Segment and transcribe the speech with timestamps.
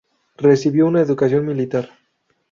[0.35, 1.89] Recibió una educación militar.